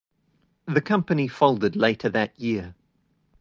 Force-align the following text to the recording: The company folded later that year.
The 0.65 0.81
company 0.81 1.27
folded 1.27 1.75
later 1.75 2.09
that 2.09 2.39
year. 2.39 2.73